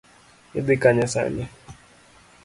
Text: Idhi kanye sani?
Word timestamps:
Idhi 0.59 0.75
kanye 0.83 1.05
sani? 1.13 1.43